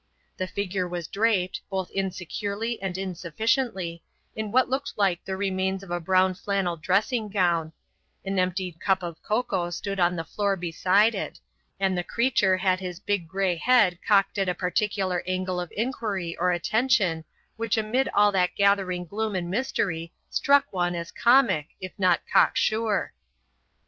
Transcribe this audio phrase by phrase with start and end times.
[0.37, 4.01] The figure was draped, both insecurely and insufficiently,
[4.35, 7.71] in what looked like the remains of a brown flannel dressing gown;
[8.25, 11.39] an emptied cup of cocoa stood on the floor beside it,
[11.79, 16.35] and the creature had his big grey head cocked at a particular angle of inquiry
[16.39, 17.23] or attention
[17.55, 23.13] which amid all that gathering gloom and mystery struck one as comic if not cocksure.